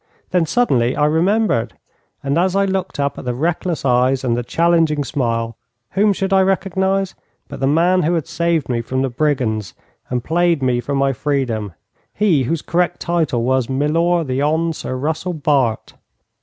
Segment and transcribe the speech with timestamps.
[0.31, 1.73] Then suddenly I remembered,
[2.23, 5.57] and as I looked up at the reckless eyes and the challenging smile,
[5.91, 7.13] whom should I recognize
[7.47, 9.75] but the man who had saved me from the brigands
[10.09, 11.73] and played me for my freedom
[12.15, 14.71] he whose correct title was Milor the Hon.
[14.73, 15.93] Sir Russell Bart!